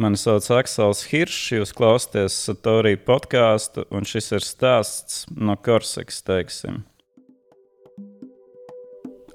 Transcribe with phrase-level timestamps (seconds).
[0.00, 6.78] Mani sauc Aksels Hiršs, jūs klausāties Satorija podkāstu, un šis ir stāsts no Korsakas, teiksim.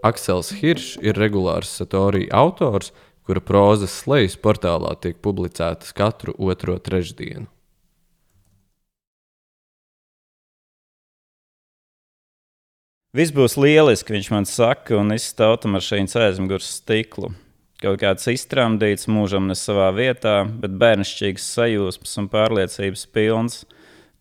[0.01, 2.89] Aksels Hiršs ir regulārs Satorija autors,
[3.29, 7.45] kura prozas slejas portālā tiek publicētas katru otro trešdienu.
[13.13, 17.35] Viss būs lieliski, viņš man saka, un izstāta mašīnas aizmugures stiklu
[17.85, 23.63] kaut kāds iztramdīts, mūžam ne savā vietā, bet bērnišķīgs sajūsmas un pārliecības pilns.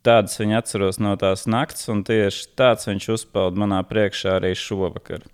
[0.05, 5.24] Tādas viņa atceros no tās nakts, un tieši tāds viņš uzpeld manā priekšā arī šovakar.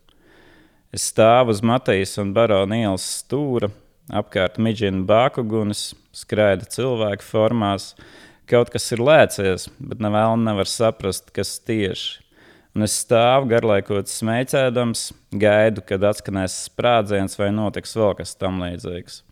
[0.95, 3.73] Es stāvu uz Matejas un Barona ielas stūra,
[4.15, 7.93] apkārt midžina bākugunis, skraida cilvēku formās.
[8.51, 12.30] Kaut kas ir lēcies, bet nevēl nevar saprast, kas tieši.
[12.77, 15.09] Un es stāvu garlaikot smēķēdams,
[15.43, 19.25] gaidu, kad atskanēs sprādziens vai notiks vēl kas tam līdzīgs.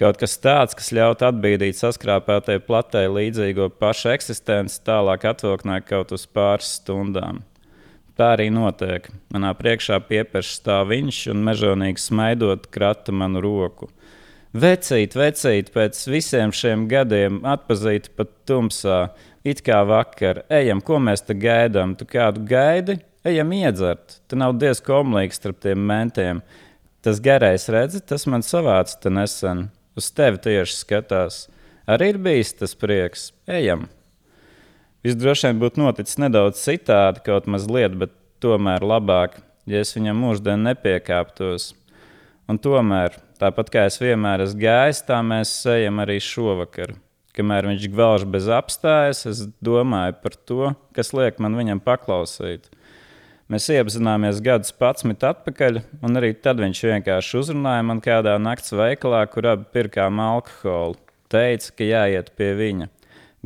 [0.00, 6.24] Kaut kas tāds, kas ļautu atbīdīt saskrāpētai platē līdzīgo pašu eksistenci, tālāk atvilknē kaut uz
[6.26, 7.44] pāris stundām.
[8.18, 9.06] Tā arī notiek.
[9.34, 13.90] Manā priekšā piepērš stāv viņš un mežonīgi smaidot krata manu roku.
[14.54, 19.08] Vecīt, vecīt, pēc visiem šiem gadiem atpazīt pat tumsā,
[19.44, 20.42] it kā vakar.
[20.52, 21.94] Ejam, ko mēs te gaidām?
[21.98, 22.98] Tu kādu gaidi?
[23.24, 24.18] Ejam iedzert.
[24.28, 26.40] Te nav diezgan omlīgs starp tiem mentiem.
[27.04, 29.68] Tas garais redzi, tas man savāca nesen.
[29.94, 31.44] Uz tevi tieši skatās.
[31.86, 33.28] Arī ir bijis tas prieks.
[33.46, 33.86] Ejam!
[35.04, 39.36] Visdroši vien būtu noticis nedaudz citādi, kaut mazliet, bet tomēr labāk,
[39.68, 41.74] ja es viņam mūždien nepiekāptos.
[42.48, 46.96] Un tomēr, tāpat kā es vienmēr esmu gājis, tā mēs ejam arī šovakar
[47.34, 52.70] kamēr viņš gvelž bez apstājas, es domāju par to, kas liek man viņam paklausīt.
[53.52, 59.24] Mēs iepazināmies gadus patsmit atpakaļ, un arī tad viņš vienkārši uzrunāja man kādā nakts veikalā,
[59.28, 60.96] kur abi pirkām alkoholu.
[61.28, 62.88] Teica, ka jāiet pie viņa.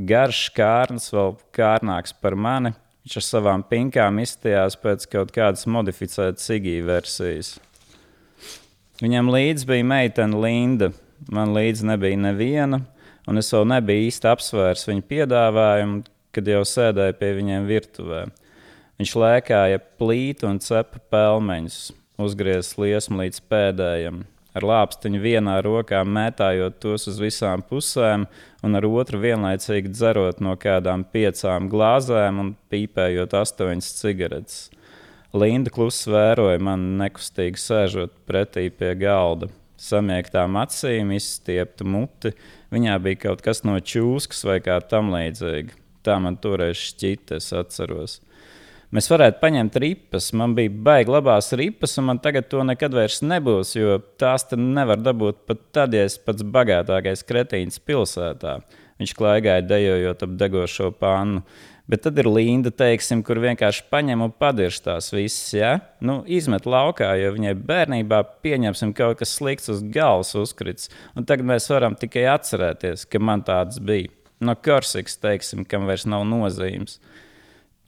[0.08, 2.77] Garš kārns, vēl kārnāks par mani.
[3.02, 7.57] Viņš ar savām pinkām izstājās pēc kaut kādas modificētas Sigija versijas.
[9.02, 10.92] Viņam līdzi bija meitene Linda.
[11.33, 12.85] Man līdzi nebija neviena
[13.28, 16.02] un es vēl nebiju īsti apsvērs viņa piedāvājumu,
[16.34, 18.24] kad jau sēdēju pie viņiem virtuvē.
[18.98, 21.78] Viņš lēkāja plītu un cepa pelmeņus,
[22.18, 24.24] uzgriezis liesmu līdz pēdējiem,
[24.58, 28.27] ar lāpstiņu vienā rokā mētājot tos uz visām pusēm,
[28.64, 34.58] un ar otru vienlaicīgi dzerot no kādām piecām glāzēm un pīpējot astoņas cigaretes.
[35.36, 42.34] Linda klusi vēroja mani nekustīgi sēžot pretī pie galda, samiegtām acīm, izstiepta muti,
[42.74, 45.77] Viņā bija kaut kas no čūskas vai kā tam līdzīga.
[46.05, 48.18] Tā man toreiz šķita, es atceros.
[48.94, 50.30] Mēs varētu paņemt ripas.
[50.36, 55.00] Man bija baigi labās ripas, un man tagad to nekad vairs nebūs, jo tās nevar
[55.00, 58.58] dabūt pat tad, ja es pats bagātākais kretīns pilsētā.
[59.00, 61.44] Viņš klaigāja dejojot ap degošo pannu.
[61.88, 65.54] Bet tad ir Linda, teiksim, kur vienkārši paņem un padirž tās visas.
[65.56, 65.70] Ja?
[66.04, 70.92] Nu, izmet laukā, jo viņai bērnībā pieņemsim kaut kas slikts uz galvas uzkrits.
[71.16, 74.12] Un tagad mēs varam tikai atcerēties, ka man tāds bija.
[74.44, 77.00] No Korsikas, teiksim, kam vairs nav nozīmes.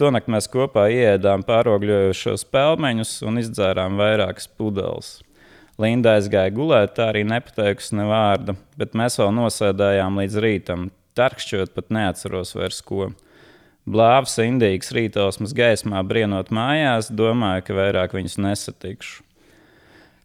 [0.00, 5.18] Tonakt mēs kopā ieēdām pārogļojušos pelmeņus un izdzērām vairākas pudeles.
[5.80, 10.88] Linda aizgāja gulēt, tā arī nepateikusi ne vārda, bet mēs vēl nosēdējām līdz rītam.
[11.20, 13.10] Tarkšķot pat neatceros vairs ko.
[13.90, 19.24] Blāvs, indīgs rītausmas gaismā, brienot mājās, domāju, ka vairāk viņus nesatikšu.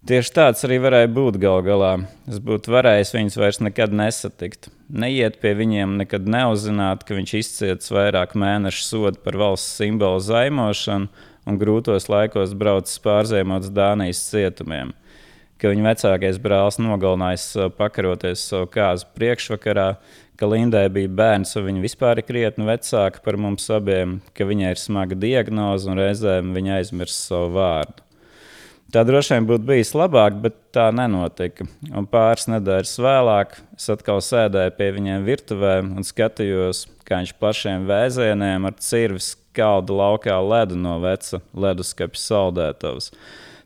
[0.05, 1.95] Tieši tāds arī varēja būt gal galā.
[2.29, 4.67] Es būtu varējis viņus vairs nekad nesatikt.
[4.85, 11.09] Neiet pie viņiem, nekad neuzzināt, ka viņš izcietis vairāk mēnešu sodu par valsts simbolu zaimošanu
[11.49, 14.93] un grūtos laikos braucis pārziemots Dānijas cietumiem.
[15.57, 17.47] Ka viņa vecākais brālis nogalinājis
[17.79, 19.95] pakaroties savu kāzu priekšvakarā,
[20.40, 24.73] ka Lindai bija bērns, un viņa vispār ir krietni vecāka par mums abiem, ka viņai
[24.75, 28.01] ir smaga diagnoze un reizēm viņa aizmirst savu vārdu.
[28.94, 31.66] Tā droši vien būtu bijis labāk, bet tā nenotika.
[31.90, 37.90] Un pāris nedēļas vēlāk es atkal sēdēju pie viņiem virtuvē un skatījos, kā viņš plašiem
[37.90, 43.11] vēzieniem ar cirvi skalda laukā ledu no veca leduskapja saldētavas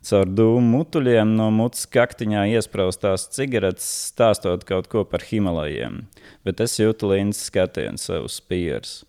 [0.06, 6.04] caur dūmu mutuļiem no mutes kaktiņā iesprāstās cigaretes, stāstot kaut ko par Himalajiem.
[6.48, 9.00] Bet es jūtu līnijas skatienu sev uz pieres.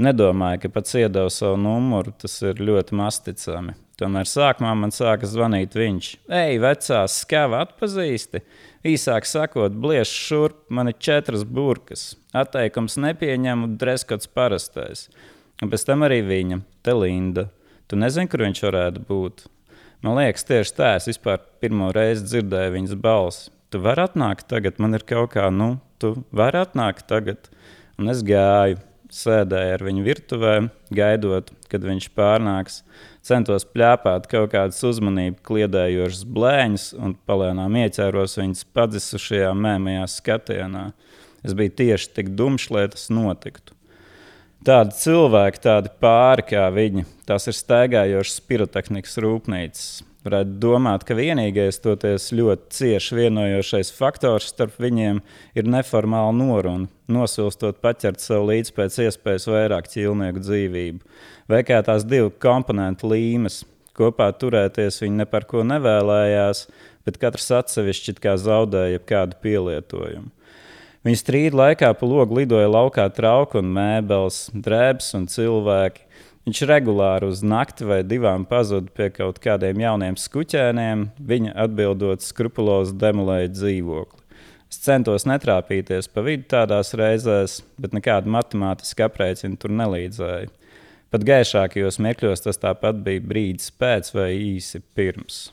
[0.00, 3.74] Nedomāju, ka pats iedevu savu numuru, tas ir ļoti masticami.
[4.00, 6.06] Tomēr sākumā man sāka zvanīt viņš.
[6.32, 8.40] Ej, vecā skava atpazīsti!
[8.88, 12.14] Īsāk sakot, bliež šurp, man ir četras burkas.
[12.32, 15.10] Atteikums nepieņemu, dreskots parastais.
[15.60, 17.50] Un pēc tam arī viņa, te Linda.
[17.92, 19.44] Tu nezini, kur viņš varētu būt?
[20.00, 23.50] Man liekas, tieši tā es vispār pirmo reizi dzirdēju viņas balsi.
[23.70, 27.50] Tu vari atnākt tagad, man ir kaut kā, nu, tu vari atnākt tagad.
[28.00, 28.78] Un es gāju,
[29.12, 30.54] sēdēju ar viņu virtuvē,
[30.94, 32.80] gaidot, kad viņš pārnāks.
[33.26, 40.86] Centos plēpāt kaut kādas uzmanību kliedējošas blēņas un palēnām ieķēros viņas padzisušajā mēmajā skatienā.
[41.44, 43.76] Es biju tieši tik dumšs, lai tas notiktu.
[44.66, 49.90] Tādi cilvēki, tādi pāri kā viņi, tās ir staigājošas pirotehnikas rūpnīcas,
[50.20, 55.22] Varētu domāt, ka vienīgais toties ļoti cieši vienojošais faktors starp viņiem
[55.56, 61.00] ir neformāla noruna, nosilstot paķert sev līdzi pēc iespējas vairāk ķīlnieku dzīvību,
[61.48, 63.62] vai kā tās divu komponentu līmes.
[63.96, 66.66] Kopā turēties viņi ne par ko nevēlējās,
[67.08, 70.28] bet katrs atsevišķi kā zaudēja kādu pielietojumu.
[71.00, 76.02] Viņa strīda laikā pa logu lidoja laukā trauki un mēbeles, drēbes un cilvēki.
[76.44, 82.98] Viņš regulāri uz nakti vai divām pazuda pie kaut kādiem jauniem skuķēniem, viņa atbildot skrupulozi
[83.00, 84.20] demolēja dzīvokli.
[84.70, 90.52] Es centos netrāpīties pa vidu tādās reizēs, bet nekāda matemātiska aprēķina tur nelīdzēja.
[91.10, 95.48] Pat gaišākajos mirkļos tas tāpat bija brīdis pēc vai īsi pirms.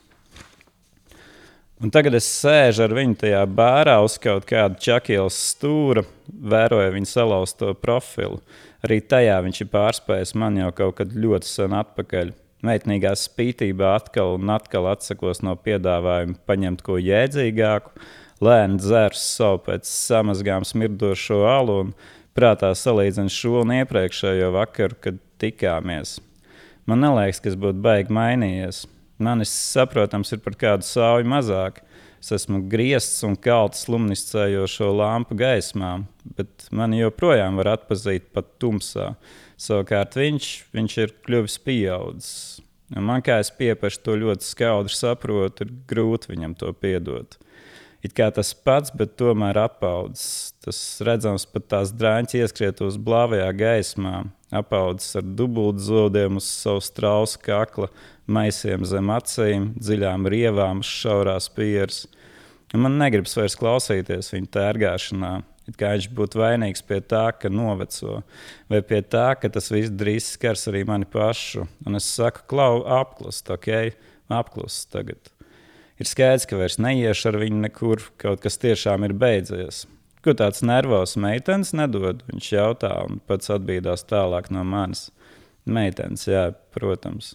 [1.77, 7.09] Un tagad es sēžu ar viņu tajā bērā uz kaut kāda čakielas stūra, vēroju viņa
[7.11, 8.39] salauzto profilu.
[8.81, 12.33] Arī tajā viņš ir pārspējis man jau kaut kad ļoti sen atpakaļ.
[12.65, 17.93] Meitnīgā spītībā atkal un atkal atsakos no piedāvājuma paņemt ko jēdzīgāku,
[18.41, 21.95] lēni dzērs savu pēc samazgām smirdošo alu un
[22.33, 26.17] prātā salīdzinu šo un iepriekšējo vakaru, kad tikāmies.
[26.89, 28.87] Man liekas, kas būtu baigi mainījies.
[29.17, 31.81] Manis, saprotams, ir par kādu sauju mazāk,
[32.17, 35.91] Es esmu griezts un kalts slumniscējošo lampu gaismā,
[36.37, 39.11] bet mani joprojām var atpazīt pat tumsā.
[39.61, 42.37] Savukārt viņš, viņš ir kļuvis pieaudzis.
[42.93, 47.37] Man kā es piepašu to ļoti skaudri saprotu, ir grūti viņam to piedot.
[48.05, 50.53] It kā tas pats, bet tomēr apaudzis.
[50.63, 54.21] Tas redzams pat tās drāņķis ieskrietos blāvajā gaismā,
[54.53, 57.89] apaudzis ar dubultzodiem uz savu strausu kakla,
[58.27, 62.05] maisiem zem acīm, dziļām rievām, šaurās pieres.
[62.75, 65.33] Un man negribas vairs klausīties viņa tērgāšanā.
[65.67, 68.21] It kā viņš būtu vainīgs pie tā, ka noveco,
[68.71, 71.65] vai pie tā, ka tas viss drīz skars arī mani pašu.
[71.87, 73.91] Un es saku, klau, apklust, ok,
[74.31, 75.33] apklust tagad.
[75.99, 79.83] Ir skaidrs, ka vairs neiešu ar viņu nekur, kaut kas tiešām ir beidzies.
[80.23, 82.23] Ko tāds nervos meitenes nedod?
[82.29, 85.07] Viņš jautā, un pats atbīdās tālāk no manis.
[85.67, 87.33] Meitenes, jā, protams.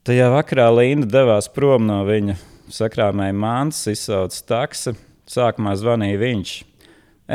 [0.00, 2.38] Tajā vakarā Linda devās prom no viņa.
[2.72, 4.94] Sakrāmēja mans, izsauca taksi.
[5.28, 6.52] Sākumā zvanīja viņš.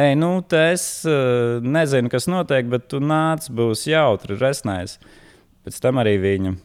[0.01, 4.97] Ei, nu, te es uh, nezinu, kas notiek, bet tu nāc, būs jautri, resnais.
[5.61, 6.55] Pēc tam arī viņa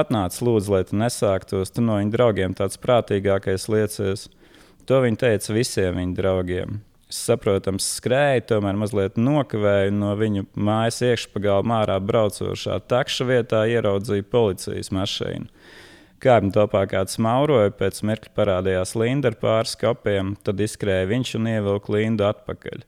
[0.00, 1.76] atnāca, lūdzu, lai tu nesāktos.
[1.76, 4.30] Tu no viņa draugiem tāds prātīgākais liecies.
[4.88, 6.80] To viņa teica visiem viņa draugiem.
[7.08, 14.92] Saprotams, skrēju, tomēr mazliet nokavēju no viņu mājas iekšpagalma ārā braucošā takša vietā, ieraudzīju policijas
[14.92, 15.48] mašīnu.
[16.20, 21.48] Kāpņu topā kāds mauroja, pēc mirkļa parādījās Linda ar pāris kopiem, tad izskrēja viņš un
[21.54, 22.84] ievilka Lindu atpakaļ.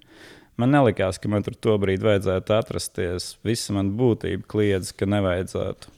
[0.60, 3.30] Man nelikās, ka man tur tobrīd vajadzētu atrasties.
[3.46, 5.94] Visa man būtība kliedz, ka nevajadzētu.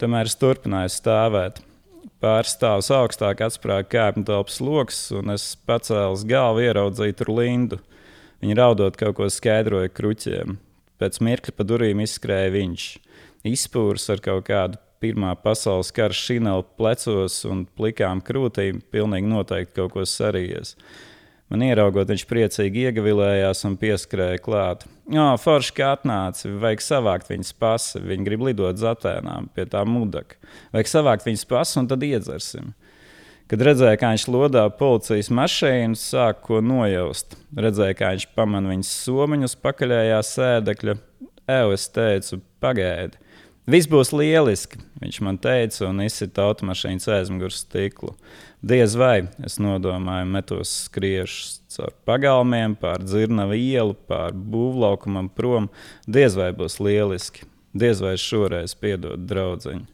[0.00, 1.60] Tomēr es turpināju stāvēt.
[2.20, 7.80] Pāris stāvus augstāk atsprāga kāpņu telpas lokus, un es pacēlu galvu, ieraudzīju tur Lindu.
[8.44, 10.58] Viņa raudot kaut ko skaidroja kruķiem.
[11.00, 12.86] Pēc mirkļa pa durvīm izskrēja viņš.
[13.48, 19.94] Izpūrs ar kaut kādu Pirmā pasaules kara šinelu plecos un plikām krūtīm, pilnīgi noteikti kaut
[19.94, 20.74] ko sarījies.
[21.50, 24.84] Man ieraugot, viņš priecīgi iegavilējās un pieskrēja klāt.
[25.10, 28.02] Jā, forši kā atnāca, vajag savākt viņas pasi.
[28.06, 30.38] Viņi grib lidot uz Atēnām pie tā mudaka.
[30.70, 32.70] Vajag savākt viņas pasi un tad iedzersim.
[33.50, 37.34] Kad redzēju, kā viņš lodā policijas mašīnu, sāku ko nojaust.
[37.58, 40.94] Redzēju, kā viņš pamana viņas somiņus pakaļējā sēdekļa.
[41.50, 43.18] Evo, es teicu, pagaidi.
[43.68, 48.14] Viss būs lieliski, viņš man teica, un izsita automašīnas aizmugures stiklu.
[48.64, 55.68] Diez vai es nodomāju, metos skriešus caur pagalmiem, pār dzirnavu ielu, pār būvlaukumam prom.
[56.08, 59.86] Diez vai būs lieliski, diez vai šoreiz piedod draudziņu.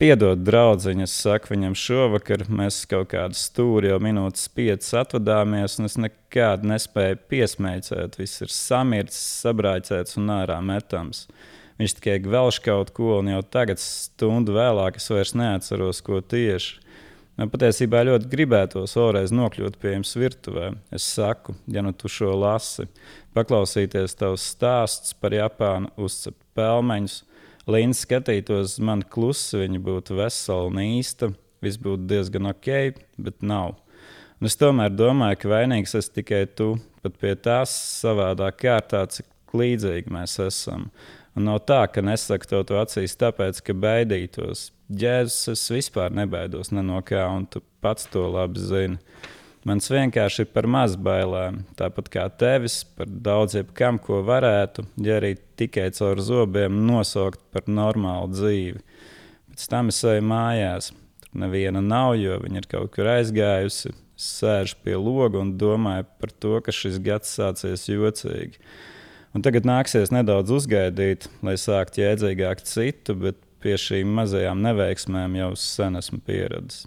[0.00, 5.90] Piedod, draugiņ, es saku viņam šovakar, mēs kaut kādu stūri jau minūtes piecas atvadāmies, un
[5.90, 8.16] es nekad nespēju piesmeicēt.
[8.16, 11.26] Viss ir samirts, sabrāķēts un ārā metams.
[11.80, 16.76] Viņš tikai gvelš kaut ko, un jau tagad, stundu vēlāk, es vairs neatceros, ko tieši.
[17.40, 20.74] Man patiesībā ļoti gribētos vēlreiz nokļūt pie jums virtuvē.
[20.92, 22.84] Es saku, ja nu tu šo lasi,
[23.32, 27.22] paklausīties tavs stāsts par Japānu, uzcept pelmeņus,
[27.70, 31.28] Līna skatītos uz mani klusi, viņa būtu vesela un īsta,
[31.62, 32.70] viss būtu diezgan ok,
[33.20, 33.76] bet nav.
[34.40, 36.72] Un es tomēr domāju, ka vainīgs esmu tikai tu,
[37.04, 40.88] pat pie tās savādāk kārtā, cik līdzīgi mēs esam.
[41.38, 44.70] Un nav tā, ka nesaku to, to acīs, tāpēc, ka baidītos.
[44.90, 48.98] Jēzus es vispār nebaidos ne no kā, un tu pats to labi zini.
[49.68, 55.18] Mans vienkārši ir par maz bailēm, tāpat kā tevis, par daudz jebkam, ko varētu, ja
[55.20, 58.80] arī tikai caur zobiem nosaukt par normālu dzīvi.
[59.52, 60.94] Pēc tam es eju mājās.
[61.20, 63.92] Tur neviena nav, jo viņa ir kaut kur aizgājusi.
[64.16, 68.56] Es sēžu pie loga un domāju par to, ka šis gads sācies jocīgi.
[69.36, 75.50] Un tagad nāksies nedaudz uzgaidīt, lai sāktu jēdzīgāk citu, bet pie šīm mazajām neveiksmēm jau
[75.60, 76.86] sen esmu pieradis.